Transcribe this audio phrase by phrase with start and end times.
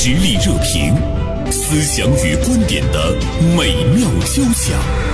[0.00, 0.94] 实力热评，
[1.50, 3.16] 思想与观点的
[3.56, 5.07] 美妙交响。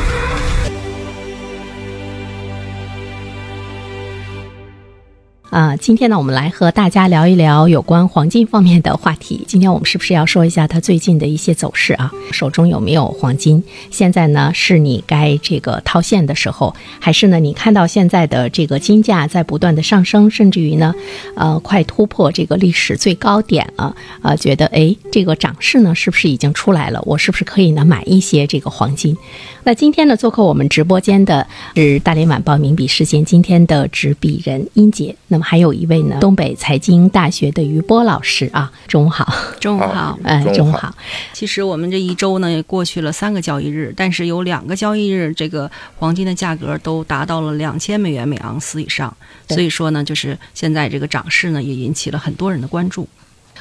[5.55, 9.45] 啊，今天呢，我们来和大家聊一聊有关黄金方面的话题。
[9.47, 12.11] 今天我们是不是要说一下它最近的一些走势啊？
[12.33, 13.63] 手中有没有黄金？
[13.89, 20.93] 现在呢，是你该这个套现的时候，还是呢，你看到现在的这个金价在不断的上升，甚至于呢，
[21.37, 23.95] 呃，快突破这个历史最高点了？
[24.23, 27.01] 呃，觉得哎，这个涨势呢，是不是已经出来了？
[27.07, 29.17] 我是不是可以呢买一些这个黄金？
[29.63, 35.15] 那今天呢，做客我们直播间的是大连晚报名笔视线今天的执笔人殷杰。
[35.29, 35.44] 那么。
[35.45, 40.95] 还有一位呢，东北财经大学的于波老师啊，中午好，中午好， 哎，中午好。
[41.35, 49.15] 其实我们这一周呢也，过去了三个交易日，但是有两个交易日，这个黄金的价格都达到了两千美元每盎司以上，
[49.49, 53.07] 所以说呢，就是现在这个涨势呢，也引起了很多人的关注。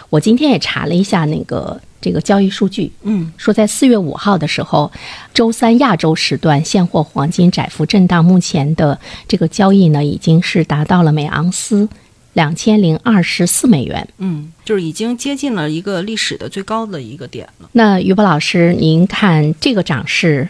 [0.09, 4.91] 我今天也查了一下那个这个交易数据，嗯，说在四月五号的时候，
[5.33, 11.87] 周三亚洲时段现货黄金窄幅震荡，目前的这个交易呢，已经是达到了每盎司
[12.33, 17.69] 两千零二十四美元，嗯，就是已经接近了一个历史的最高的一个点了。
[17.71, 20.49] 那于波老师，您看这个涨势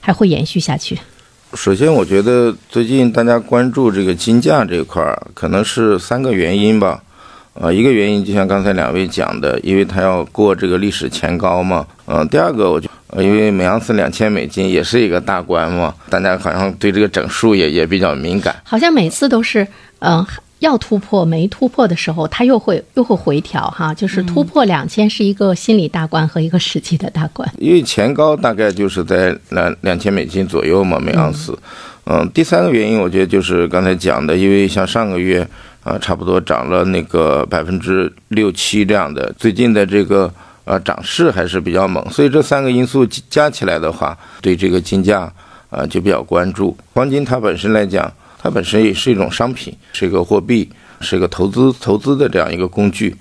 [0.00, 0.98] 还会延续下去？
[1.54, 7.02] 首先，我觉得最近大家关注这个金价这块儿，可能是三个原因吧。
[7.54, 11.86] 呃，一个原因就像刚才两位讲的，因为它要过这个历史前高嘛。
[12.06, 12.88] 嗯，第二个，我就
[13.18, 18.54] 因为每盎司两千美金也是一个大关嘛，大家好像对这个整数也也比较敏感。
[18.64, 19.64] 好像每次都是，
[20.00, 20.26] 嗯，
[20.58, 27.48] 要突破没突破的时候，它又会又会回调哈，就是突破两千是一个心理大关和一个实际的大关。
[27.58, 31.56] 因为前高大概就是在两两千美金左右嘛，每盎司。
[32.06, 35.46] 嗯，第三个原因，我觉得就是刚才讲的，因为像上个月。
[35.84, 40.32] 啊，差不多涨了那个百分之六七这样的，最近的这个
[40.64, 45.30] 呃涨势还是比较猛，所以这三个因素加起来的话，对这个金价
[45.68, 46.74] 啊就比较关注。
[46.94, 50.66] 黄金它本身来讲，它本身也是一种商品，是一个货币，
[51.02, 53.14] 是一个投资投资的这样一个工具，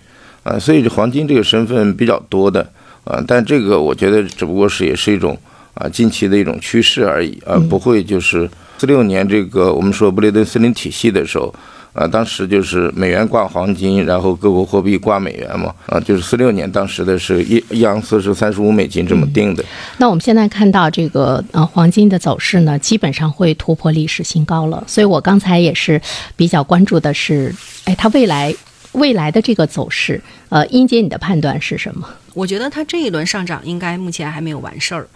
[0.43, 2.61] 啊，所以黄金这个身份比较多的，
[3.03, 5.37] 啊，但这个我觉得只不过是也是一种
[5.73, 11.53] 啊近期的一种趋势而已，啊不会就是四六年这个我们说布雷顿森林体系的时候。
[11.93, 15.73] 啊，当时就是美元挂黄金，然后各国货币挂美元嘛。
[15.85, 19.63] 啊，就是四六年当时的是一一盎司是三十五美金这么定的。
[19.97, 24.83] 那我们现在看到这个呃黄金的走势呢，基本上会突破历史新高了。
[24.87, 26.01] 所以我刚才也是
[26.35, 27.53] 比较关注的是，
[27.85, 28.53] 哎，它未来
[28.93, 32.09] 未来的这个走势，呃，英姐你的判断是什么？
[32.33, 35.07] 我觉得它这一轮上涨应该目前还没有完事儿，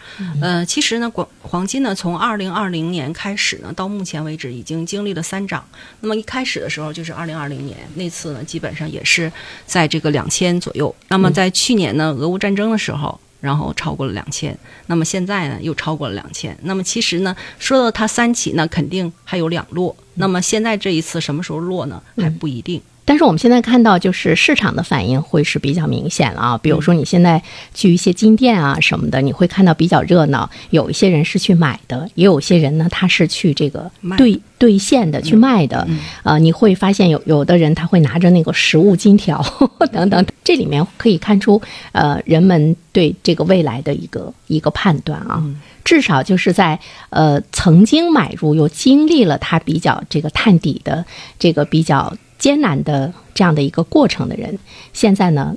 [0.42, 5.66] 呃，其实呢，黄黄金呢，从二零二零年开始呢，到目前为止已经经历了三涨。
[6.02, 9.32] 那么一开始的时候就是二零二零年那次呢，基本上也是
[9.66, 10.94] 在这个两千左右。
[11.10, 14.58] 那么在去年呢，俄乌战争的时候，然后超过了两千。
[14.86, 16.58] 那么现在呢，又超过了两千。
[16.64, 19.96] 那么其实呢，说到它三起，呢肯定还有两落。
[20.16, 22.02] 那么现在这一次什么时候落呢？
[22.18, 22.82] 还不一定。
[23.08, 26.58] 但是我们现在看到，就是市场的反应会是比较明显了啊。
[26.58, 27.42] 比如说，你现在
[27.74, 30.50] 去一些金店啊什么的，你会看到比较热闹。
[30.72, 35.88] 有一些人是去买的，也有些人呢，他是去这个兑兑现的去卖的。
[36.24, 39.42] 呃，你会发现有有的人他会拿着那个实物金条
[39.94, 41.62] 等等，这里面可以看出
[41.94, 45.42] 呃人们对这个未来的一个一个判断啊。
[45.86, 46.78] 至少就是在
[47.10, 51.06] 呃曾经买入又经历了它比较这个探底的
[51.40, 52.14] 这个比较。
[52.38, 54.58] 艰难的这样的一个过程的人，
[54.94, 55.56] 现在呢？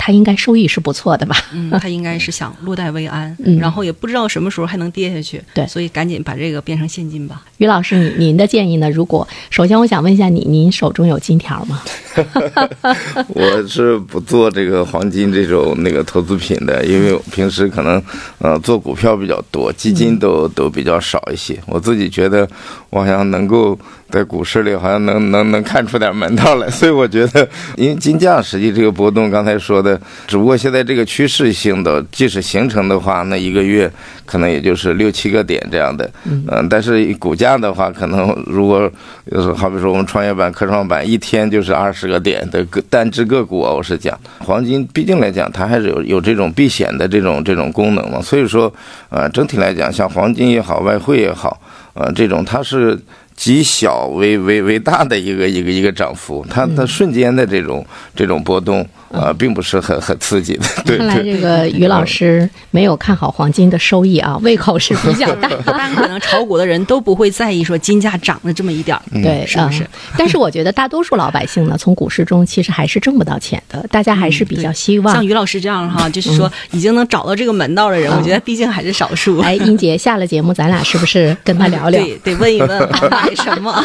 [0.00, 1.36] 他应该收益是不错的吧？
[1.52, 7.44] 嗯， 他应该是想落袋为安，然后也不知道什么时候还能跌下去，对，所以赶紧把这个变成现金吧。
[7.56, 8.88] 于老师，您您的建议呢？
[8.88, 11.82] 如果首先我想问一下你，您手中有金条吗？
[13.28, 18.02] 我是不做这个黄金这种那个投资品的，因为平时可能
[18.38, 21.58] 呃做股票比较多，基金都都比较少一些。
[21.66, 22.48] 我自己觉得
[22.90, 23.78] 我好像能够
[24.10, 30.00] 在股市里好像能能能看出点门道来， 所以我觉得，因为金价实际这个波动，刚才说的。
[30.26, 33.90] 只不过现在这个趋势性的，即使形成的话，那一个月
[34.26, 38.90] 可能也就是六七个点这样的，嗯，但是股价的话，可能如果
[39.30, 48.72] 就是好比说我们创业板、科创板一天就是二十个点的个单只个股啊，我是讲黄金，毕竟来讲它还是有有这种避险的这种这种功能嘛，所以说，
[49.10, 51.60] 呃，整体来讲，像黄金也好，外汇也好，
[51.94, 52.98] 呃，这种它是
[53.36, 58.84] 极小为为为大的一个一个一个涨幅，它它瞬间的这种这种波动。
[59.12, 60.64] 啊，并不是很很刺激的。
[60.84, 61.22] 对看来。
[61.22, 65.48] 这个于老师没有看好黄金的收益啊，胃口是比较 大。
[65.66, 69.88] 当然，可能炒股的人都不会在意说金价涨了这么一点儿，对，是不是嗯？
[70.18, 75.24] 但是我觉得大多数老百姓呢，从股市中其实还是挣不到钱的，大家还是比较希望像。
[75.24, 79.38] 于老师这样哈，就是说已经能找到这个门道的人，我觉得毕竟还是少数。
[79.40, 83.84] 哎，英杰，下了节目，咱俩是不是跟他聊聊，对，得问一问买什么？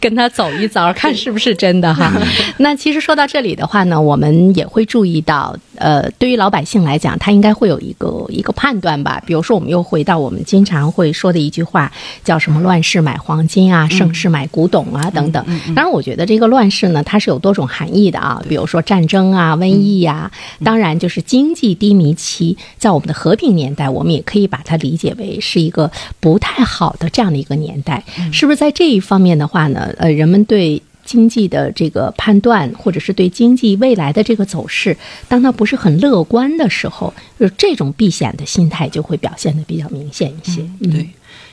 [0.00, 2.12] 跟他走一遭，看是不是真的哈？
[2.58, 9.22] 那其实说到这里的话呢，我们也会注意到，呃，对于老百姓来讲，他应该会有一个一个判断吧。
[9.24, 11.92] 比如说，我们又回到我们经常会说的一句话，
[12.24, 15.44] 叫什么“乱世买黄金啊，盛世买古董啊”等等。
[15.76, 20.30] 当然，我觉得这个乱世呢，它是有多种含义的啊，比如说战争啊、瘟疫呀、
[20.64, 28.02] 当然就是经济低迷期，在我们的和平年代，我们也可以把它理解为是一个不太好的这样的一个年代，
[28.32, 28.54] 是不是？
[28.54, 34.96] 在这一方面的话呢，呃，人们对经济的这个判断，或者是对经济未来的这个走势，
[35.28, 40.62] 当它不是很乐观的时候，就是这种避险的心态就会表现的比较明显一些。
[40.80, 41.08] 嗯对，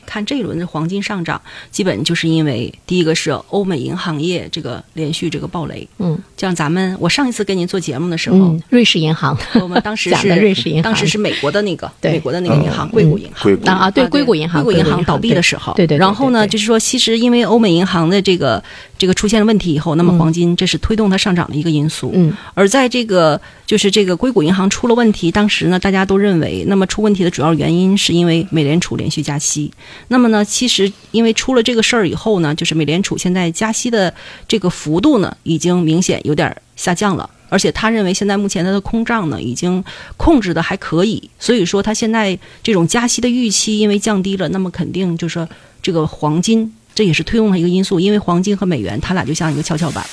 [0.06, 5.88] 看这一轮的黄金上涨，基本就是因为第一个是欧美银行业这个连续这个暴雷。
[6.00, 6.18] 嗯。
[6.38, 9.38] 像咱们，我上一次跟您做节目的时候，嗯，瑞士银行。
[9.62, 10.84] 我们当时是 讲的瑞士银行。
[10.84, 12.14] 当时是美国的那个对。
[12.14, 13.54] 美国的那个银行，硅谷银行。
[13.66, 16.52] 啊啊，对，啊硅谷银行，硅谷银行行倒闭的时候，对对对然后呢，对对。
[16.52, 18.62] 就是说，其实因为欧美银行的这个
[19.02, 22.12] 这个出现了问题以后，那么黄金这是推动它上涨的一个因素。
[22.14, 29.72] 嗯而在这个就是这个硅谷银行出了问题，当时呢，大家都认为，那么出问题的主要原因是因为美联储连续加息。
[30.10, 34.14] 那么呢，其实因为出了这个事儿以后呢，就是美联储现在加息的
[34.48, 37.28] 这个幅度呢，已经明显有点儿下降了。
[37.50, 39.84] 而且他认为现在目前它的空账呢已经
[40.16, 45.50] 控制的还可以，所以说他现在这种加息的预期因为降低了，那么肯定就是说
[45.82, 50.06] 这个黄金这也是推动的一个因素，因为黄金和美元它俩就像一个跷跷板，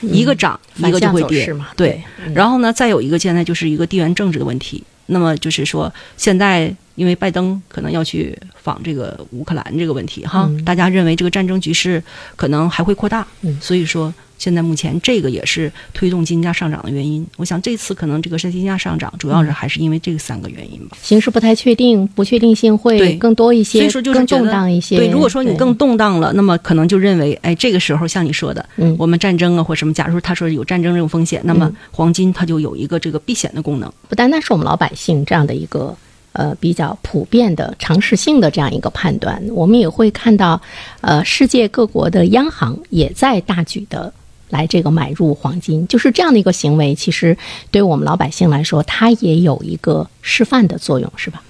[0.00, 1.46] 一个涨一个就会跌。
[1.76, 2.02] 对对。
[2.26, 2.34] 嗯。
[2.34, 12.02] 然后呢，再有一个现在就是一个地缘政治的问题，那么就是说现在因为拜登可能要去访这个乌克兰这个问题哈，嗯大家认为这个战争局势
[12.36, 17.24] 可能还会扩大，嗯所以说现在目前这个也是推动金价上涨的原因。
[17.36, 20.96] 我想这次可能这个是金价上涨，主要是嗯还是因为这三个原因吧。
[21.00, 24.96] 形势不太确定，不确定性会更多一些，所以说就是更动荡一些。
[24.96, 33.92] 对，如果说你更动荡了，那么可能就认为，哎，这个时候像你说的，嗯我们战争啊或什么，假如他说有战争这种风险，那么黄金它就有一个这个避险的功能。
[34.08, 35.96] 不单单是我们老百姓这样的一个
[36.32, 40.60] 呃比较普遍的常识性的这样一个判断，我们也会看到，
[41.00, 44.12] 呃，世界各国的央行也在大举的。
[44.52, 47.34] 来这个买入黄金，就是这样的一个行为，其实
[47.70, 51.42] 对我们老百姓来说，它也有一个示范的作用，是吧？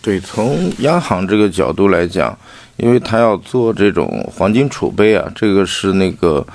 [0.00, 2.38] 对，从央行这个角度来讲，
[2.76, 6.46] 因为它要做这种黄金储备啊，这个是那个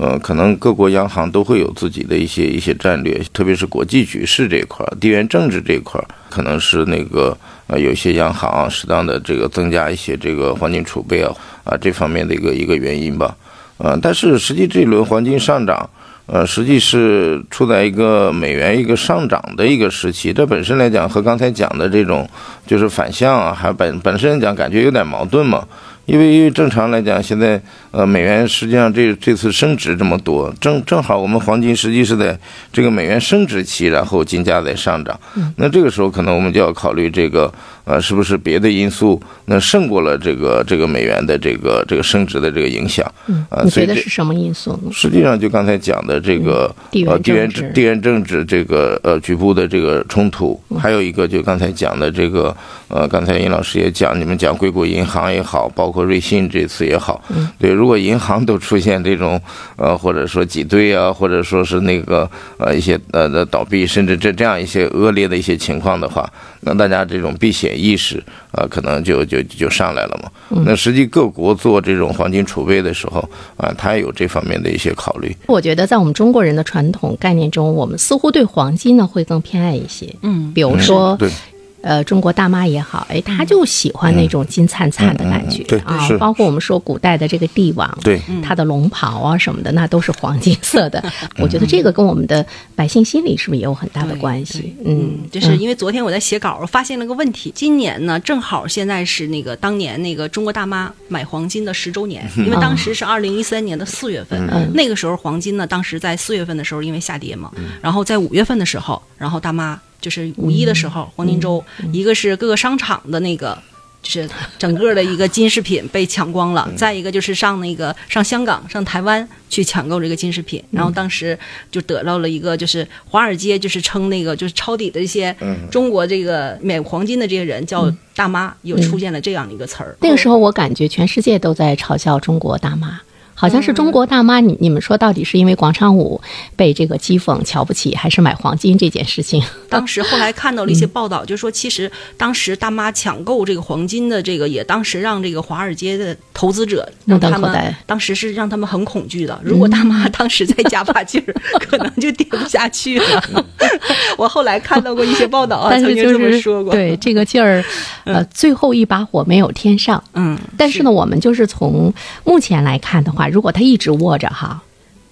[0.00, 7.36] 呃，可能各国央行都会有自己的一些一些战略，特别是国际局势这一块儿、地缘政治这一块儿，可能是那个
[7.66, 11.34] 呃，有些央行适当的这个增加一些这个黄金储备啊
[11.64, 13.36] 啊这方面的一个一个原因吧。
[13.78, 15.90] 呃，但是实际这一轮黄金上涨。
[16.30, 22.28] 呃，实际是处在一个美元一个上涨的一个时期，这本身来讲和刚才讲的这种
[22.66, 25.66] 就是反向啊，还本本身来讲感觉有点矛盾嘛。
[26.08, 27.60] 因为因为正常来讲，现在
[27.90, 32.36] 呃美元实际上这这次升值这么多，正正好我们黄金实际是在
[32.72, 35.20] 这个美元升值期，然后金价在上涨。
[35.56, 37.52] 那这个时候可能我们就要考虑这个
[37.88, 43.10] 呃是不是别的因素那胜过了这个这个美元的这个这个升值的这个影响。
[43.26, 44.90] 嗯，呃你觉得是什么因素呢？
[44.92, 52.54] 实际上，就刚才讲的这个、地缘呃地缘政治地缘政治这个呃局部的这个冲突，嗯还有一个就刚才讲的这个
[52.88, 59.40] 呃，刚才尹老师也讲，你们讲硅谷银行也好，包括瑞信这次也好，嗯对，如果银行都出现这种
[59.76, 62.28] 呃或者说挤兑啊，或者说是那个
[62.58, 66.30] 呃一些呃的倒闭，甚至这这样一些恶劣的一些情况的话，
[66.60, 68.22] 那大家这种避险意识
[68.52, 70.30] 啊、可能就就就上来了嘛。
[70.50, 73.20] 嗯那实际各国做这种黄金储备的时候
[73.56, 75.34] 啊，它也有这方面的一些考虑。
[75.46, 80.12] 我觉得在我们中国人的传统概念中，我们似乎对黄金呢会更偏爱一些。
[80.22, 81.30] 嗯，比如说，对，
[81.80, 86.18] 呃，中国大妈也好，哎，她就喜欢那种金灿灿的感觉、嗯嗯嗯啊。
[86.18, 91.02] 包括我们说古代的这个帝王，对，他的龙袍啊什么的，那都是黄金色的。
[91.38, 92.44] 我觉得这个跟我们的
[92.74, 94.74] 百姓心理是不是也有很大的关系？
[94.84, 97.52] 嗯，就是因为昨天我在写稿，我发现了个问题。
[97.54, 104.70] 今年呢，正好现在是那个当年那个中国大妈买黄金的十周年，因为当时是二零一三年的四月份，嗯。
[104.74, 113.56] 那个时候黄金呢，当时在四月份的时候因为下跌嘛，然后在五月份的时候，然后大妈就是五一的时候，黄金周，一个是各个商场的那个。
[114.00, 116.70] 就是整个的一个金饰品被抢光了。
[116.76, 121.36] 再一个就是上那个上香港、上台湾去抢购这个金饰品，然后当时
[121.68, 125.34] 就得到了一个就是华尔街就是称那个就是抄底的一些
[125.68, 129.96] 中国这个买黄金的这些人叫大妈，又出现了这样的一个词儿。
[130.00, 133.00] 那个时候我感觉全世界都在嘲笑中国大妈。
[133.38, 136.20] 好像是中国大妈，你你们说到底是因为广场舞
[136.56, 139.40] 被这个讥讽瞧不起，还是买黄金这件事情？
[139.70, 147.74] 当时后来看到了一些报道，就说其实当时大妈抢购这个黄金的这个，也当时让这个华尔街的投资者目让他们。
[147.86, 149.38] 当时是让他们很恐惧的。
[149.44, 151.34] 如果大妈当时再加把劲儿，
[151.68, 153.24] 可能就跌不下去了。
[154.18, 156.72] 我后来看到过一些报道啊， 曾经这么是说过。
[156.72, 157.64] 对这个劲儿，
[158.04, 160.02] 呃，最后一把火没有添上。
[160.14, 161.92] 嗯，但是呢，我们就是从
[162.24, 164.62] 目前来看的话，如果他一直握着哈，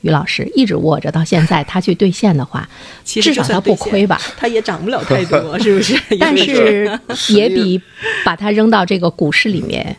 [0.02, 2.68] 于老师一直握着到现在，他去兑现的话，
[3.04, 4.20] 其实至少他不亏吧？
[4.37, 5.94] 他也涨不了太多，是不是？
[6.20, 7.80] 但是也比
[8.25, 9.96] 把它扔到这个股市里面，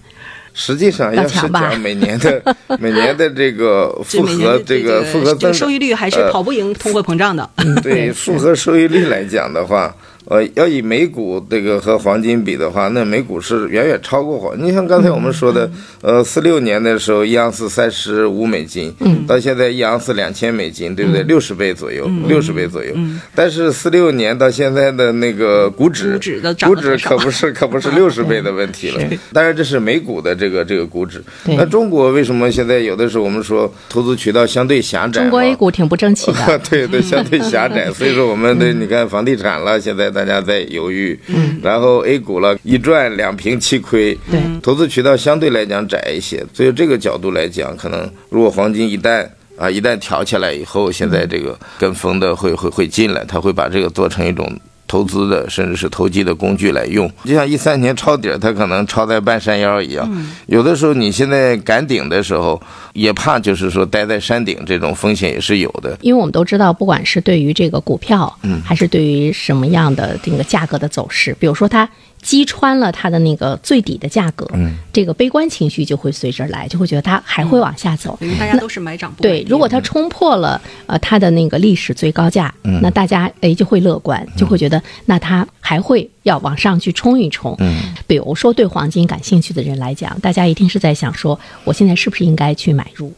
[0.54, 7.48] 实际上要强吧讲每年的 每年的这个复合这个复合这个增，收益率还是呃跑不赢通货膨胀的。
[7.84, 9.96] 对复合收益率来讲的话，
[10.30, 14.54] 呃，要以美股这个和黄金比的话，那美股是远远超过黄。
[14.62, 15.70] 你像刚才我们说的，
[16.02, 18.94] 呃，四六年的时候一盎司三十五美金，
[19.26, 21.24] 到现在一盎司两千美金，对不对？
[21.24, 22.94] 六十倍左右，六十倍左右。
[23.34, 26.20] 但是四六年到现在的那个股指，
[26.66, 29.02] 股指可不是可不是六十倍的问题了。
[29.32, 31.24] 当然这是美股的这个这个股指。
[31.46, 35.30] 那中国为什么现在有的时候我们说投资渠道相对狭窄嘛？
[35.30, 36.60] 中国 A 股挺不争气的。
[36.70, 54.52] 对对，相对狭窄，所以说我们的你看房地产了，现在大家在犹豫，嗯，然后 A 股了，一赚两平七亏，对，投资渠道相对来讲窄一些，所以这个角度来讲，可能如果黄金一旦啊一旦挑起来以后，现在这个跟风的会会会进来，他会把这个做成一种。
[54.88, 60.10] 投资的甚至是投机的工具来用，就像一三年抄底儿，它可能抄在半山腰一样。
[60.46, 62.62] 有的时候你现在赶顶的时候，
[62.94, 65.98] 也怕就是说待在山顶，这种风险也是有的。
[66.02, 71.88] 因为我们都知道，不管是对于这个股票，嗯，还是对于什么样的这个价格的走势，比如说它
[72.28, 78.18] 击穿了它的那个最底的价格，嗯，这个悲观情绪就会随之而来，就会觉得它还会往下走。
[78.20, 82.82] 因为大家都是买涨不买对，如果它冲破了呃它的那个历史最高价，嗯。
[82.82, 87.56] 那大家哎就会乐观，就会觉得那它还会要往上去冲一冲。
[87.60, 93.14] 嗯，比如说对黄金感兴趣的人来讲，大家一定是在想说，我现在是不是应该去买入？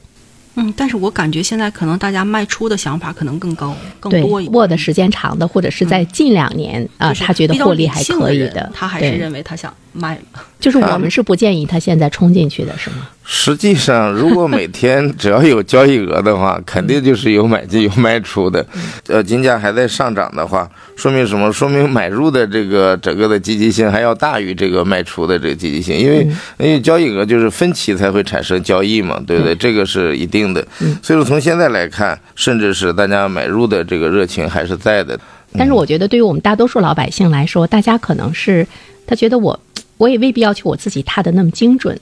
[0.60, 4.54] 嗯，但是我感觉现在可能大家卖出的想法可能更高、更多一，点。
[4.54, 10.44] 握的时间长的，或者是在近两年啊、就是他觉得获利还可以的，他还是认为他想卖了。
[10.60, 13.08] 就是我们是不建议他现在冲进去的，是吗？
[13.32, 18.66] 实际上，如果每天只要有交易额的话，肯定就是有买进有卖出的。
[19.06, 21.54] 呃，金价还在上涨的话，说明什么？
[21.54, 29.54] 说明买入的这个整个的积极性还要大于这个卖出的这个积极性，因为因为交易额就是分歧才会产生交易嘛，对不对？
[29.54, 30.68] 这个是一定的。
[31.04, 35.18] 所以说从现在来看，甚至是大家买入的这个热情还是在的。
[35.56, 38.66] 但是我觉得，对于我们大多数老百姓来说，大家可能是
[39.06, 39.60] 他觉得我。
[40.00, 41.96] 我也未必要求我自己踏的那么精准，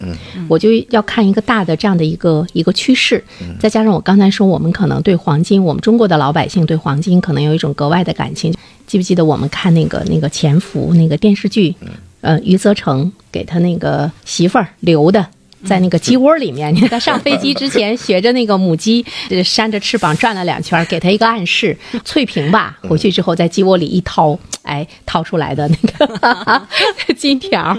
[0.47, 3.21] 我就要看一个大的这样的一个一个趋势，
[3.59, 8.53] 再加上我刚才说，我们可能对黄金，我们中国的老百姓对黄金可能有一种格外的感情。
[8.85, 11.75] 记不记得我们看那个那个《潜伏》那个电视剧，
[12.21, 15.27] 呃，余则成给他那个媳妇儿留的。
[15.65, 21.77] 在那个鸡窝里面，你看他上飞机之前学着那个母鸡，呃，扇着翅膀转了两圈，给他一个暗示。
[22.05, 25.75] 翠屏吧，回去之后在鸡窝里一掏，哎，掏出来的那
[26.07, 26.67] 个
[27.17, 27.75] 金条。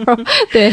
[0.52, 0.72] 对，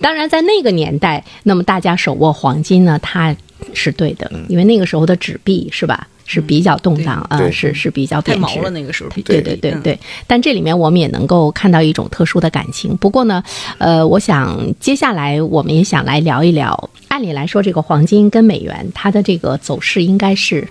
[0.00, 3.34] 当然在那个年代，那么大家手握黄金呢，它
[3.74, 6.06] 是对的，因为那个时候的纸币是吧？
[6.30, 12.94] 是比较动荡啊、对是是比较太贬值毛了那个时候，对对对嗯对，但这里面我们也能够看到一种特殊的感情。
[12.98, 13.42] 不过呢，
[13.78, 16.90] 呃，我想接下来我们也想来聊一聊。
[17.08, 20.68] 按理来说，这个黄金跟美元它的这个走势应该是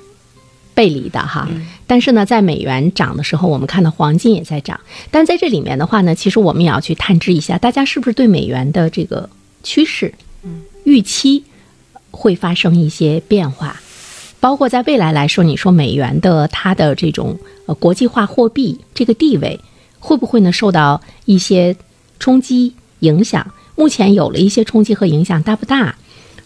[0.75, 1.49] 背离的哈。
[1.87, 4.79] 但是呢，在美元涨的时候，我们看到黄金也在涨。
[5.09, 9.27] 但在这里面的话呢，其实我们也要去探知一下，大家是不是对美元的这个
[9.63, 10.13] 趋势、
[10.83, 11.43] 预期
[12.11, 13.81] 会发生一些变化。
[14.39, 19.59] 包括在未来来说，你说美元的它的这种呃国际化货币这个地位，
[19.99, 21.75] 会不会呢受到一些
[22.19, 23.45] 冲击影响？
[23.75, 25.95] 目前有了一些冲击和影响，大不大？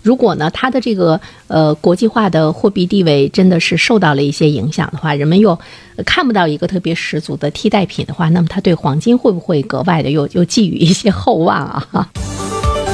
[0.02, 5.58] 如果呢，它的这个呃国际化的货币地位真的是受到了一些影响的话，人们又
[6.06, 11.58] 看不到一个特别十足的替代品的话，那么它对黄金会不会格外的又又寄予一些厚望
[11.92, 12.10] 啊？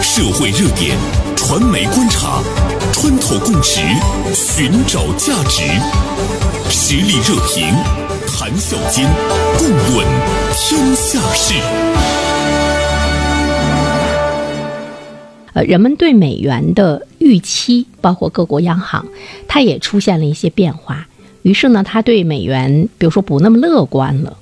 [0.02, 0.98] 社会热点，
[1.38, 2.42] 传媒观察，
[2.94, 3.82] 穿透共识，
[4.34, 5.64] 寻找价值，
[6.70, 7.74] 实力热评，
[8.28, 9.08] 谈笑间，
[9.58, 10.06] 共论
[10.54, 11.54] 天下事。
[15.54, 19.06] 呃，人们对美元的预期，包括各国央行，
[19.48, 21.08] 它也出现了一些变化。
[21.44, 24.38] 于是呢，他对美元，比如说不那么乐观了。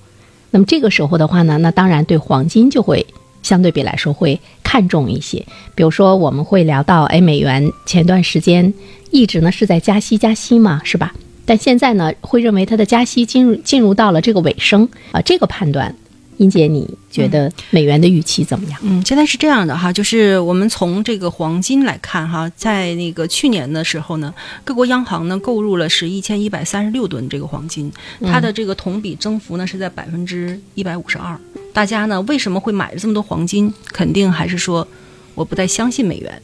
[0.52, 3.06] 那么这个时候的话呢，那当然对黄金就会
[3.44, 4.40] 相对比来说会
[4.75, 5.46] 看重一些。
[5.74, 8.74] 比如说我们会聊到，哎，美元前段时间
[9.10, 11.13] 一直呢是在加息加息嘛，是吧？
[11.46, 15.96] 但现在呢，会认为它的加息进入进入到了这个尾声啊，这个判断。
[16.38, 18.80] 英姐，你觉得美元的预期怎么样？
[18.84, 31.39] 嗯，现在是这样的哈，就是我们从这个黄金来看哈，在那个去年的时候呢，各国央行呢购入了是一千一百三十六吨这个黄金，它的这个同比增幅呢是在百分之一百五十二。
[31.74, 33.74] 大家呢为什么会买了这么多黄金？
[33.92, 34.88] 肯定还是说
[35.34, 36.42] 我不太相信美元。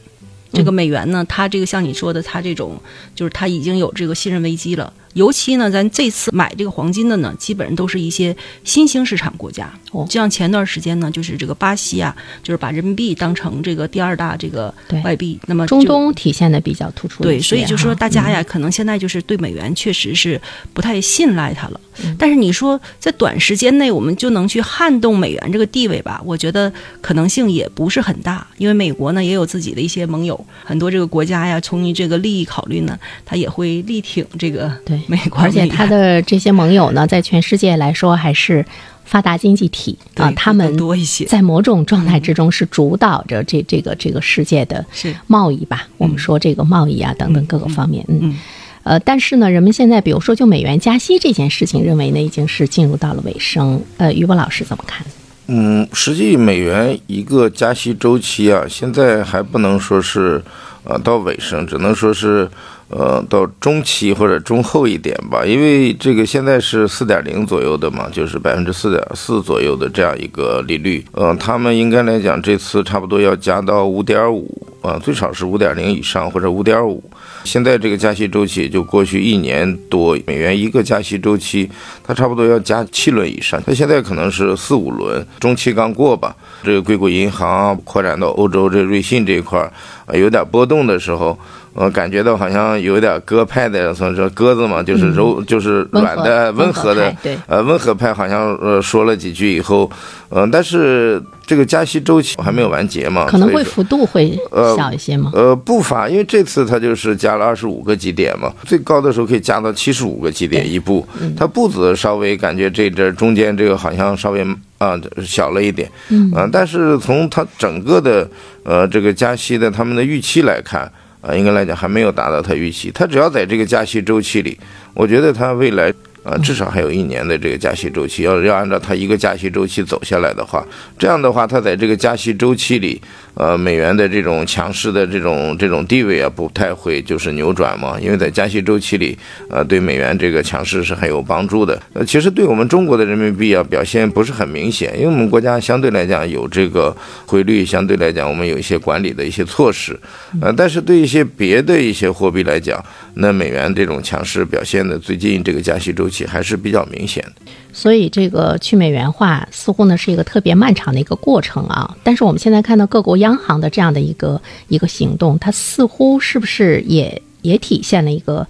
[0.52, 2.78] 这个美元呢，它这个像你说的，它这种
[3.14, 4.92] 就是它已经有这个信任危机了。
[5.14, 9.72] 尤其呢，咱这次买这个黄金的呢，基本上都是一些新兴市场国家。
[9.92, 14.72] 就像前段时间呢，就是这个巴西啊，就是把人民币当成这个第二大这个
[15.04, 15.38] 外币。
[15.46, 17.22] 那么中东体现的比较突出。
[17.22, 20.40] 对，所以就说大家呀，可能现在就是对美元确实是
[20.72, 21.80] 不太信赖它了。
[22.18, 26.22] 但是你说在短时间内我们就能去撼动美元这个地位吧？
[26.24, 35.01] 我觉得可能性也不是很大，因为美国呢也有自己的一些盟友，很多这个国家呀，从你这个利益考虑呢，他也会力挺这个对。
[35.08, 38.64] 美国，而且他的这些盟友呢，在全世界来说还是
[39.04, 44.84] 发达经济体啊，他们多一些，在某种状态之中是主导着这这个这个世界的
[45.26, 45.88] 贸易吧。
[45.98, 48.36] 我们说这个贸易啊等等各个方面，嗯，
[48.84, 53.82] 呃，但是呢，人们现在比如说就美元加息这件事情，认为呢已经是进入到了尾声。
[53.98, 55.06] 呃，于波老师怎么看？
[55.48, 60.42] 嗯，实际美元一个加息周期啊，现在还不能说是
[60.84, 62.48] 呃到尾声，只能说是。
[62.94, 71.02] 呃，到中期或者中后一点吧，因为这个现在是四点零左右的嘛，就是百分之四点四左右的这样一个利率。
[71.12, 74.46] 呃，他们应该来讲，这次差不多要加到五点五，
[74.82, 77.02] 啊，最少是五点零以上或者五点五。
[77.44, 81.70] 现在这个加息周期也就过去一年多，美元一个加息周期，
[82.04, 83.62] 它差不多要加七轮以上。
[83.64, 86.36] 它现在可能是四五轮，中期刚过吧。
[86.62, 89.72] 这个硅谷银行扩展到欧洲，这瑞信这一块儿
[90.06, 91.38] 啊，有点波动的时候。
[91.74, 99.90] 我感觉到好像有点鸽派的，所以说鸽子嘛，就是柔，就是软的、温和的，对，呃，温和派好像呃说了几句以后，
[100.28, 104.38] 呃，但是这个加息周期还没有完结嘛，可能会幅度会
[104.76, 105.30] 小一些吗？
[105.34, 111.06] 呃，步伐，因为这次它就是加了二十五个基点嘛，最高的时候可以加到七十五个基点一步，
[111.36, 118.28] 它步子稍微感觉这阵中间这个好像稍微啊小了一点，嗯，但是从它整个的
[118.62, 120.92] 呃这个加息的他们的预期来看。
[121.22, 122.90] 啊，应该来讲还没有达到他预期。
[122.90, 124.58] 他只要在这个加息周期里，
[124.92, 125.90] 我觉得他未来。
[126.24, 130.64] 啊，至少还有一年的这个加息周期，要要按照他一个加息周期走下来的话，
[130.96, 133.02] 这样的话，他在这个加息周期里，
[133.34, 137.98] 呃，美元的这种强势的这种这种地位啊，不太会就是扭转嘛。
[138.00, 139.18] 因为在加息周期里，
[139.50, 141.80] 呃，对美元这个强势是很有帮助的。
[141.92, 149.98] 呃，其实对我们中国的人民币啊，表现不是很明显，因为我们国家相对来讲有这个汇率，相对来讲我们有一些管理的一些措施。
[150.40, 152.82] 呃，但是对一些别的一些货币来讲，
[153.14, 156.22] 那美元这种强势表现的最近这个加息周期。
[156.32, 161.96] 还是比较明显的，所以这个去美元化似乎呢是一个特别漫长的一个过程啊。
[162.02, 168.46] 但是我们现在看到各国央行的这样的一个一个行动，它似乎是不是也也体现了一个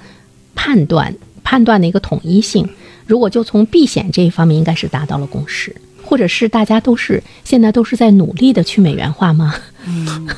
[0.54, 2.68] 判断判断的一个统一性？
[3.06, 5.74] 如果就从避险这一方面，应该是达到了共识。
[6.12, 9.55] 或者是大家都是现在都是在努力的去美元化吗？
[9.87, 10.31] 嗯，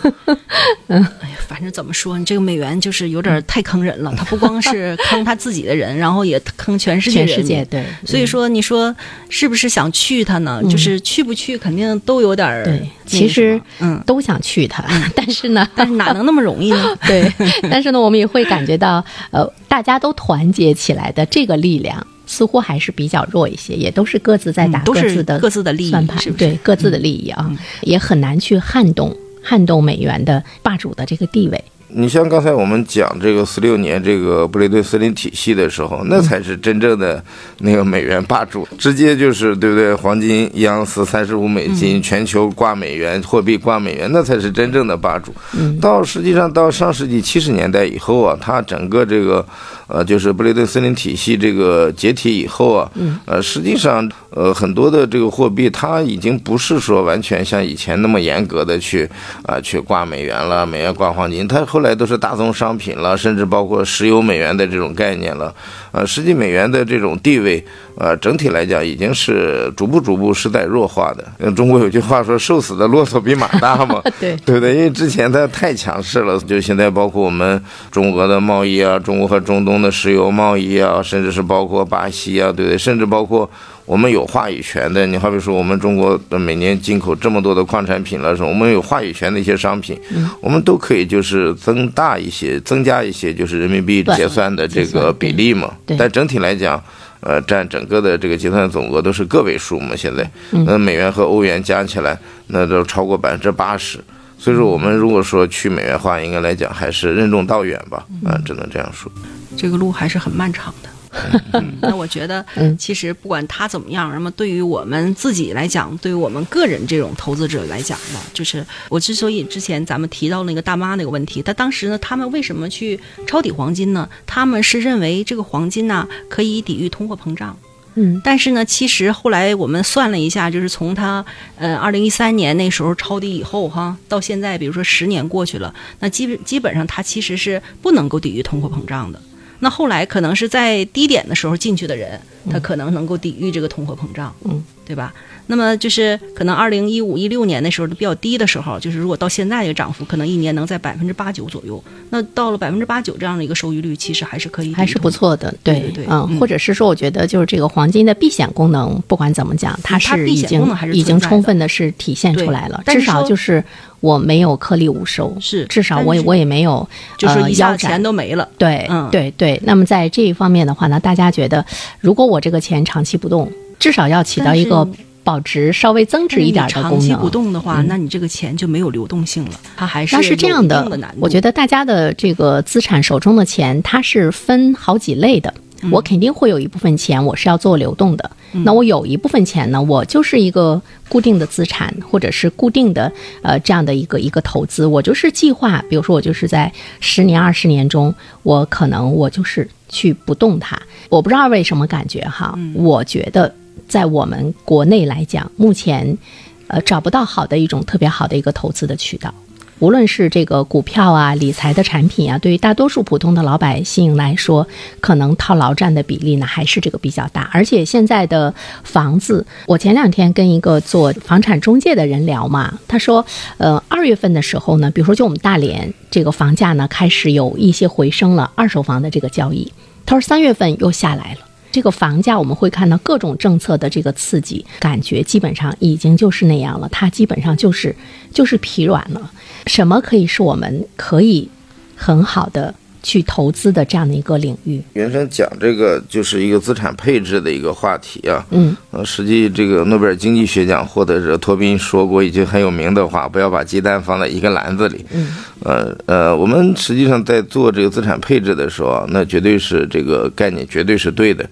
[0.86, 1.08] 哎呀，
[1.48, 4.14] 反正怎么说，你这个美元就是有点太坑人了。
[4.16, 7.66] 他不光是坑他自己的人，然后也坑全世界人。
[7.68, 8.94] 对，所以说你说
[9.28, 10.62] 是不是想去它呢？
[10.70, 12.62] 就是去不去，肯定都有点儿。
[12.62, 14.84] 对，其实嗯，都想去它，
[15.16, 16.96] 但是呢，但是哪能那么容易呢？
[17.04, 17.28] 对，
[17.68, 22.06] 但是呢，我们也会感觉到，呃，大家都团结起来的这个力量。
[22.34, 27.50] 似乎还是比较弱一些，也都是各自在打各自的各自的利益算盘，对各自的利益啊，
[27.82, 31.64] 也很难去撼动撼动美元的霸主的这个地位。
[31.96, 37.22] 你像刚才我们讲这个四六年这个布雷顿森林体系的时候，那才是真正的
[37.58, 39.94] 那个美元霸主，直接就是对不对？
[39.94, 45.32] 黄金一盎司三十五美金，全球挂美元货币挂美元，那才是真正的霸主。
[45.80, 49.46] 到实际上到上世纪七十年代以后啊，它整个这个。
[49.86, 52.90] 呃，就是布雷顿森林体系这个解体以后啊，
[53.26, 59.06] 呃，实际上，呃，很多的这个货币，它已经不是说完全像以前那么严格的去
[59.42, 61.83] 啊去挂美元了，美元挂黄金，它后来。
[61.84, 65.54] 来都是大宗商品了，甚至包括石油美元的这种概念了。
[65.92, 67.64] 呃，实际美元的这种地位，
[67.96, 71.24] 呃，整体来讲已经是逐步逐步是在弱化的。
[71.38, 74.74] 嗯，中国有句话说“瘦死的骆驼比马大”嘛， 对对不对？
[74.74, 82.78] 因为之前它太强势了，就现在包括我们中俄的贸易啊，中国和中东的石油贸易啊，甚至是包括巴西啊，对不对？
[82.78, 83.48] 甚至包括。
[83.86, 89.98] 我们有话语权的，你好比说，我们中国的每年进口这么多的矿产品了，是，我们有话语权的一些商品，
[90.40, 95.74] 我们都可以就是增大一些、增加一些，就是人民币结算的这个比例嘛。
[95.98, 96.82] 但整体来讲，
[97.20, 99.94] 呃，占整个的这个结算总额都是个位数嘛。
[99.94, 100.28] 现在，
[100.66, 103.98] 那美元和欧元加起来，那都超过百分之八十。
[104.38, 108.04] 所以说，我们如果说去美元化，应该来讲还是任重道远吧。
[108.24, 109.12] 啊，只能这样说。
[109.56, 110.88] 这个路还是很漫长的。
[111.80, 112.44] 那我觉得，
[112.78, 124.08] 其实不管他怎么样，那么对于我们自己来讲，对于我们个人这种投资者来讲呢，就是我之所以之前咱们提到那个大妈那个问题，他当时呢，他们为什么去抄底黄金呢？
[124.26, 127.56] 他们是认为这个黄金呢可以抵御通货膨胀。
[127.96, 131.24] 嗯，但是呢，其实后来我们算了一下，就是从他
[131.56, 139.22] 呃二零一三年那时候抄底以后哈，到现在，比如说十年过去了，那基本基本上它其实是不能够抵御通货膨胀的。
[139.64, 145.12] 那后来可能是在低点的时候进去的人，他可能能够抵御这个通货膨胀，嗯，对吧？
[145.46, 151.82] 那么就是可能二零一五一六年那时候比较低的时候，就是如果到现在这个涨幅，可能一年能在百分之八九左右。
[152.10, 163.62] 那到了百分之八九这样的一个收益率，其实还是可以，还是不错的，对对，嗯，或者是说，我觉得就是这个黄金的避险功能，不管怎么讲，它是已经已经充分的是体现出来了，至少就是
[164.00, 169.60] 我没有颗粒无收，是至少我也我也没有就是一下钱都没了，对，嗯，对对。
[169.64, 171.64] 那么在这一方面的话呢，大家觉得，
[172.00, 174.88] 如果我这个钱长期不动，至少要起到一个。
[175.24, 176.90] 保值稍微增值一点的功能。
[176.90, 180.86] 长期不动的话，那你这个钱就没有流动性了，它还是那是这样的。
[181.18, 185.54] 我觉得大家的这个资产手中的钱，它是分好几类的。
[185.90, 193.10] 我肯定会有一部分钱我是要做流动的，那我有一部分钱呢，我就是一个固定的资产，或者是固定的
[193.40, 194.84] 呃这样的一个一个投资。
[194.84, 200.78] 我就是计划，比如说我就是在十年、二十年中，我可能我就是去不动它。
[201.08, 203.54] 我不知道为什么感觉哈，我觉得。
[203.94, 206.18] 在我们国内来讲，目前，
[206.66, 209.32] 呃，找不到好的一种特别好的一个投资的渠道。
[209.78, 214.66] 无论是这个股票啊、理财的产品啊，对于大多数普通的老百姓来说，
[215.00, 217.48] 可能套牢占的比例呢还是这个比较大。
[217.52, 218.52] 而且现在的
[218.82, 223.24] 房子，我前两天跟一个做房产中介的人聊嘛，他说，
[223.58, 229.72] 呃，二月份的时候呢，比如说就我们大连这个房价呢开始有一些回升了，二手房的这个交易，
[230.04, 231.53] 他说三月份又下来了。
[231.74, 237.92] 这个房价我们会看到各种政策的这个刺激，感觉基本上已经就是那样了，它基本上就是
[238.32, 239.32] 就是疲软了。
[239.66, 241.48] 什么可以是我们可以
[241.96, 242.72] 很好的？
[243.04, 248.44] 去投资的这样的一个领域，原生讲这个就是一个资产配置的一个话题啊。
[248.50, 255.04] 嗯，呃，实际这个诺贝尔经济学奖获得者托宾说过一句很有名的话：不要把鸡蛋放在一个篮子里。
[255.12, 255.28] 嗯，
[255.60, 261.46] 呃呃，我们实际上在做这个资产配置的时候，那绝对是这个概念绝对是对的。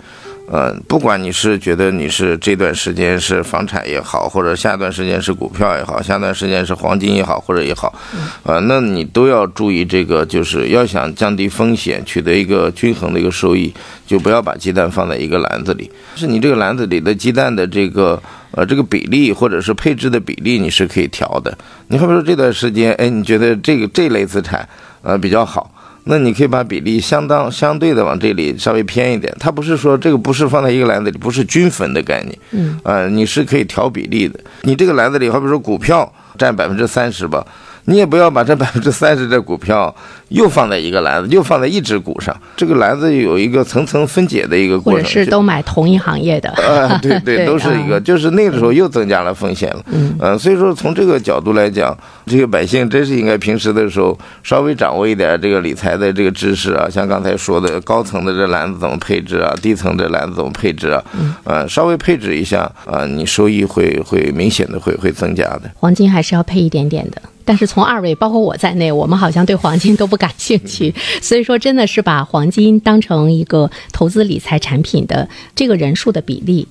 [0.51, 7.95] 呃，不管你是觉得你是这段时间是房产也好，或者下段时间是股票也好，下段时间是黄金也好，或者也好，
[8.43, 13.73] 呃，那你都要注意这个，就是要想降低风险，取得一个均衡的一个收益，
[14.07, 15.91] 就不要把鸡蛋放在一个篮子里。
[16.17, 21.57] 是你这个篮子里的鸡蛋的这个呃这个比例，或者是配置的比例，你是可以调的。
[21.89, 24.69] 你好比说这段时间，哎，你觉得这个这类资产
[25.03, 25.73] 呃比较好。
[26.05, 34.38] 那你可以把比例相当相对的往这里稍微偏一点，它不是说这个不是放在一个篮子里，不是均分的概念，嗯，啊，你是可以调比例的。
[34.62, 37.47] 你这个篮子里，好比说股票占百分之三十吧。
[37.85, 39.95] 你也不要把这百分之三十的股票
[40.29, 42.35] 又放在一个篮子，又放在一只股上。
[42.57, 45.03] 这个篮子有一个层层分解的一个过程。
[45.03, 46.51] 或者是都买同一行业的。
[46.51, 49.83] 啊，对对， 都是一个，就是那个时候又增加了风险了。
[49.87, 61.03] 嗯，呃，所以说从这个角度来讲，这个百姓真是应该平时的时候稍微掌握一点这个理财的这个知识啊，像刚才说的高层的这篮子怎么配置啊，低层的篮子怎么配置啊，
[61.45, 65.62] 呃，稍微配置一下啊，你收益会会明显的会会增加的。
[65.75, 67.21] 黄金还是要配一点点的。
[67.45, 76.67] 但是从二位，包括我在内，我们好像对黄金都不感兴趣，所以说真的是把黄金当成一个投资理财产品的这个人数的比例，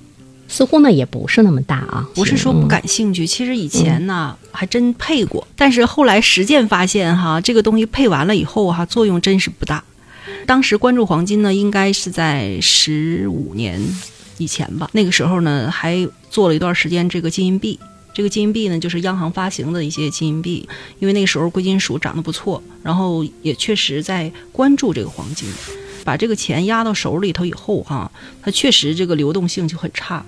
[0.48, 2.08] 似乎呢也不是那么大啊。
[2.14, 9.82] 不是说不感兴趣，其实以前呢还真配过，但是后来实践发现哈，这个东西配完了以后哈，作用真是不大。
[10.46, 13.80] 当时关注黄金呢，应该是在十五年
[14.38, 17.78] 以前吧，那个时候呢还做了一段时间这个金银币。
[18.14, 25.48] 这个金币呢，就是央行发行的一些金币，因为那时候贵金属涨得不错，然后也确实在关注这个黄金。
[26.04, 28.10] 把这个钱压到手里头以后，哈，
[28.42, 30.26] 它确实这个流动性就很差。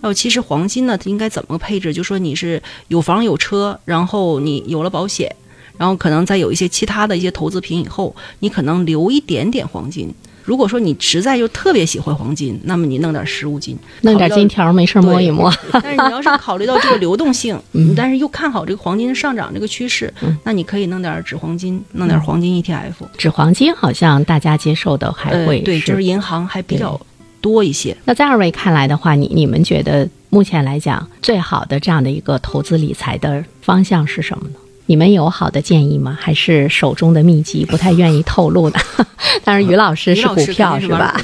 [0.00, 1.92] 哦，其实黄金呢，它应该怎么配置？
[1.92, 5.34] 就说你是有房有车，然后你有了保险，
[5.76, 10.14] 然后可能再有一些其他的一些投资品以后，你可能留一点点黄金。
[10.46, 15.52] 如果说你实在就特别喜欢黄金，那么你弄点实物金，弄点金条，没事摸一摸。
[15.72, 20.10] 但是你要是考虑到这个流动性， 嗯但是又看好这个黄金上涨这个趋势，
[20.44, 22.92] 那你可以弄点纸黄金，弄点黄金 ETF。
[23.18, 26.98] 纸黄金好像大家接受的还会对，就是银行还比较
[27.40, 27.96] 多一些。
[28.04, 34.54] 那在二位看来的话，你你们觉得目前来讲最好的这样的一个投资理财的方向是什么呢？
[34.86, 36.16] 你们有好的建议吗？
[36.20, 38.78] 还是手中的秘籍不太愿意透露的？
[39.44, 41.20] 当然，于老师是股票是吧？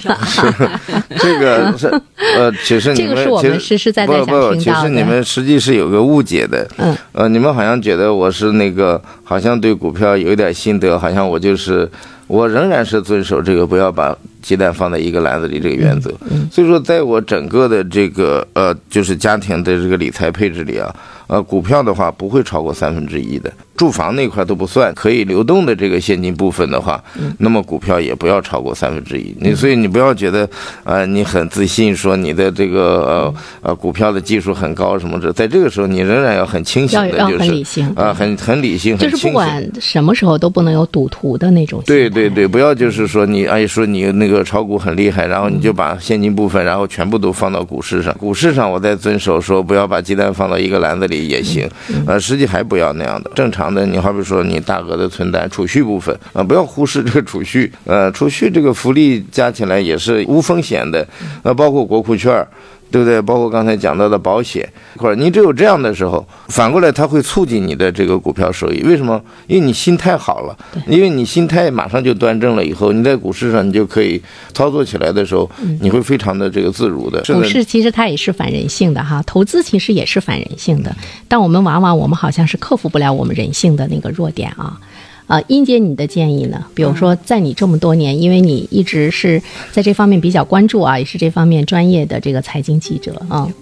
[1.18, 1.88] 这个是
[2.37, 4.57] 呃，其实这个是我们实实在在想听到的。
[4.57, 6.68] 其实你们实际是有个误解的。
[6.79, 6.96] 嗯。
[7.12, 11.90] 呃，你们好像觉得我是那个，好像对股票有点心得，好像我就是，
[12.27, 16.13] 我仍然是遵守这个不要把鸡蛋放在一个篮子里这个原则。
[16.31, 16.49] 嗯。
[16.51, 20.95] 所以说，在我整个的这个呃，就是家庭的这个理财配置里啊。
[21.29, 23.51] 呃，股票的话不会超过三分之一的，
[23.83, 27.03] 住房那块都不算，可以流动的这个现金部分的话，
[27.38, 29.35] 那么股票也不要超过三分之一。
[29.40, 30.49] 你所以你不要觉得，
[30.85, 41.83] 呃，你很自信说你的这个呃呃股票的技术很高什么的，在这个时候你仍然要很清醒的，就是啊，很很理性，就是不管什么时候都不能有赌徒的那种。
[41.85, 51.33] 对对对，不要就是说你哎说你那个炒股很厉害，然后你就把现金部分然后全部都放到股市上，股市上我再遵守说不要把鸡蛋放到一个篮子里。
[51.33, 51.66] 也行，
[52.07, 53.31] 呃，实际还不要那样的。
[53.35, 57.71] 正常那，你好比说你大额的存单、储蓄部分啊，不要忽视这个储蓄。
[57.85, 61.07] 呃，储蓄这个福利加起来也是无风险的，
[61.43, 62.47] 呃，包括国库券。
[62.92, 63.20] 对不对？
[63.22, 68.83] 包括刚才讲到的保险一块，你只有这样的时候，反过来它会促进你的这个股票收益。
[68.83, 69.20] 为什么？
[69.46, 74.20] 因为你心态好了，因为你心态马上就端正了，以后你在股市上你就可以
[74.52, 75.50] 操作起来的时候，
[75.81, 77.22] 你会非常的这个自如的。
[77.33, 80.94] 股市其实它也是反人性的哈，投资其实也是反人性的，
[81.26, 84.78] 但我们往往我们好像是克服不了我们人性的那个弱点啊。
[85.27, 86.65] 啊，英姐，你的建议呢？
[86.75, 93.49] 比如说，在你这么多年，因为你一直是在这方面比较关注啊，也是这方面专业的这个财经记者啊。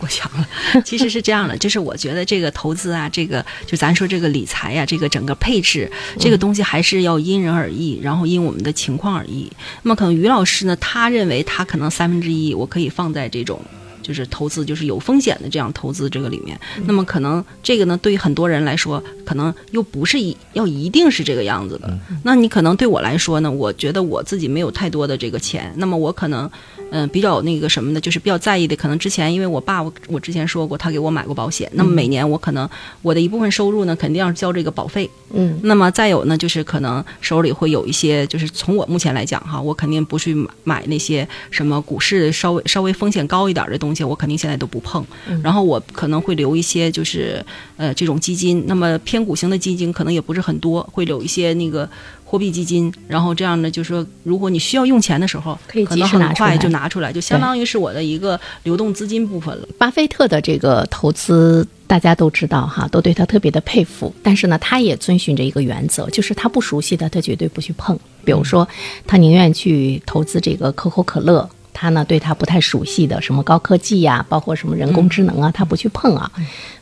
[0.00, 9.50] 我想了，其实是这样的，就是我觉得这个投资啊，这个就咱说这个理财呀，这个整个配置这个东西还是要因人而异，然后因我们的情况而异。
[9.82, 13.60] 那么可能于老师呢，他认为他可能三分之一我可以放在这种。
[14.04, 21.98] 就是投资，就是有风险的这样投资这个里面，那么可能这个呢，对于很多人来说，可能又不是一要一定是这个样子的。
[22.22, 26.48] 那你可能对我来说呢，我觉得我自己没有太多的这个钱，那么我可能。
[26.90, 32.68] 嗯，比较那个什么的，就是比较在意的，可能之前因为我爸，我我之前说过，他给我买过保险，那么每年我可能
[33.02, 35.08] 我的一部分收入呢，肯定要交这个保费。
[35.32, 45.04] 嗯，那么再有呢，就是可能手里会有一些，就是从我目前来讲哈，我肯定不去买买那些什么股市稍微稍微风险高一点的东西，我肯定现在都不碰。
[45.42, 47.44] 然后我可能会留一些，就是
[47.76, 51.88] 呃这种基金，那么偏股型的基金可能也不是很多，会留一些那个。
[52.34, 59.68] 货币基金，然后这样呢，就是说，如果你需要用钱的时候，可以可能很快就拿出来，就相当于是我的一个流动资金部分了。
[59.78, 64.12] 巴菲特的这个投资大家都知道哈，都对他特别的佩服。
[64.20, 67.96] 但是呢，他也遵循着一个原则，就是他不熟悉的，他绝对不去碰。
[68.24, 68.66] 比如说，
[69.06, 76.28] 他宁愿去投资这个可口可乐，他呢对他不太熟悉的什么高科技呀，包括什么人工智能啊，他不去碰啊。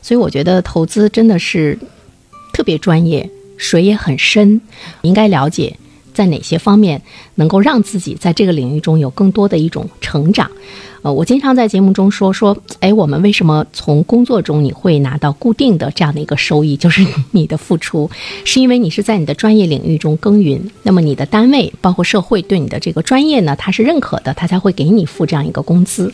[0.01, 1.77] 所以我觉得投资真的是
[2.51, 3.29] 特别专业。
[3.57, 4.61] 水也很深，
[5.01, 5.77] 应该了解
[6.13, 7.01] 在哪些方面
[7.35, 10.49] 能够让自己在这个领域中有更多的一种成长。
[11.01, 18.09] 呃，我经常在节目中说说，哎，我们为什么从工作中你会拿到固定的这样的一个收益，就是 你的付出，
[18.45, 26.13] 是因为你是在你的专业领域中耕耘，那么你的单位包括社会对你的这个专业呢，他是认可的，他才会给你付这样一个工资。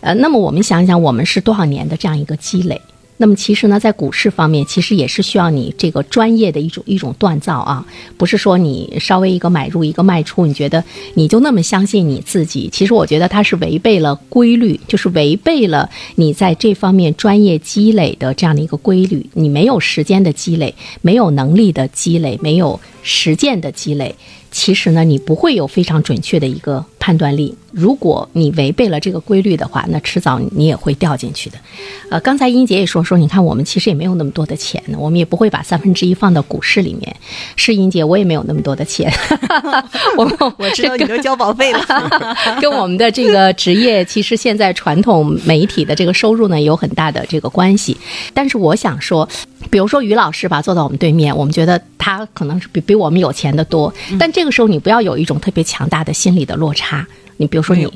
[0.00, 2.82] 呃，那么我们想想，我们是多少年的这样一个积累？
[3.18, 7.84] 那么其实呢，在股市方面，其实也是需要你这个专业的一种一种锻造啊，
[8.16, 10.82] 不是说你稍微一个买入一个卖出，你觉得
[11.14, 12.70] 你就那么相信你自己？
[12.72, 19.26] 其实我觉得它是违背了规律，就是违背了你在这方面专业积累的这样的一个规律。
[19.34, 22.80] 你没有时间的积累，没有能力的积累，没有。
[23.08, 24.14] 实践的积累，
[24.50, 27.56] 其实呢，你不会有非常准确的一个判断力。
[27.72, 31.56] 如果你违背了这个规律的话，那迟早你也会掉进去的。
[32.10, 37.16] 呃，刚才英杰也说说，你看我们其实也没有那么多的钱，我们也不会把三分之一放到股市里面。
[37.56, 39.10] 是英杰，我也没有那么多的钱。
[40.16, 40.24] 我
[40.58, 41.80] 我知道你都交保费了，
[42.60, 47.96] 跟我们的这个职业，其实现在传统媒体的这个收入呢，有很大的这个关系。
[48.34, 49.28] 但是我想说，
[49.70, 53.92] 比如说于老师吧，坐到我们对面，我们觉得他可能是比比我们有钱的多。
[54.18, 57.06] 但这个时候，你不要有一种特别强大的心理的落差。
[57.36, 57.88] 你比如说你。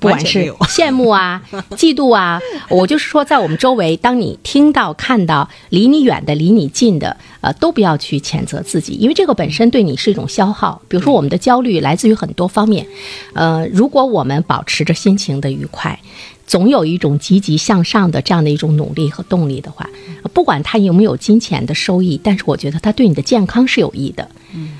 [0.00, 10.80] 不管是 羡慕啊、嫉妒啊，我就是说，在我们周围，当你听到、看到离你远的、离你近的，呃，都不要去谴责自己，因为这个本身对你是一种消耗。
[10.86, 12.86] 比如说，我们的焦虑来自于很多方面，
[13.32, 15.98] 呃，如果我们保持着心情的愉快，
[16.48, 19.88] 总有一种积极向上的这样的一种努力和动力的话，
[20.32, 24.28] 不管他有没有金钱的收益，但是我觉得他对你的健康是有益的。
[24.54, 24.70] 嗯。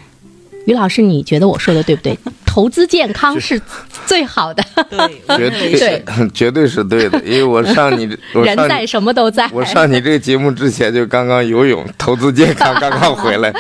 [0.68, 2.16] 于老师，你觉得我说的对不对？
[2.44, 3.60] 投资健康是
[4.04, 4.62] 最好的，
[5.36, 6.02] 绝对是，
[6.34, 7.18] 绝对是对的。
[7.24, 8.04] 因为我上你，
[8.34, 9.48] 人在什么都在。
[9.52, 13.52] 我上你这个节目之前就刚刚游泳，投资健康刚刚回来，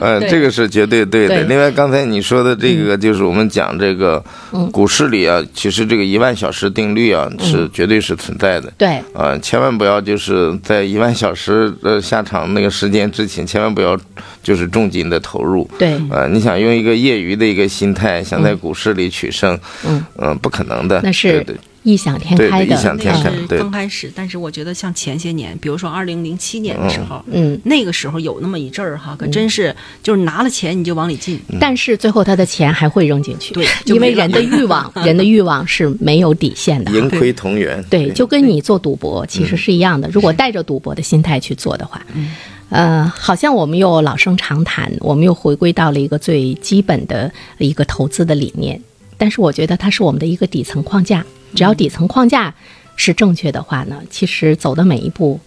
[0.00, 1.42] 嗯，这个是绝对对的。
[1.44, 4.22] 另外，刚才你说的这个，就是我们讲这个
[4.70, 8.72] 股市里啊，其实这个一万小时定律啊，是绝对是存在的。
[8.78, 13.98] 对，啊，千万不要就是在一万小时呃下场那个时间之前，千万不要
[14.44, 15.68] 就是重金的投入。
[15.76, 18.44] 对，呃，你想用一个业余的一个心态想。
[18.44, 20.04] 在股市里取胜，嗯。
[20.18, 21.42] 嗯，不可能的，那是
[21.82, 23.32] 异想天开的，异想天开。
[23.56, 37.82] 刚开始，但是我觉得像前些年，比如说二零零七年的时候，嗯，那个时候有那么一阵儿哈，可真是就是拿了钱你就往里进，但是最后他的钱还会扔进去，对，因为人的欲望， 人的欲望是没有底线的，盈亏同源。
[37.88, 42.04] 对，就跟你做赌博其实是一样的，如果带着赌博的心态去做的话。
[42.74, 48.80] 呃，好像我们又老生常谈，我们又回归到了一个最基本的一个投资的理念。
[49.16, 52.52] 但是我觉得它是我们的一个底层框架，只要底层框架
[52.96, 55.38] 是正确的话呢，其实走的每一步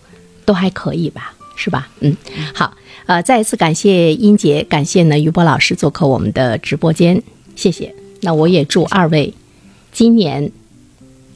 [0.45, 1.89] 都还可以吧，是吧？
[1.99, 2.15] 嗯，
[2.53, 2.73] 好，
[3.07, 7.21] 呃，再一次感谢英杰，感谢呢于波老师做客我们的直播间，
[7.57, 7.93] 谢谢。
[8.21, 9.33] 那我也祝二位
[9.91, 10.49] 今年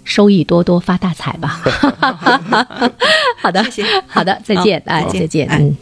[0.04, 1.62] 收益多多，发大财吧。
[3.42, 3.64] 好的，
[4.08, 5.76] 好的，再见，哎，再见，嗯。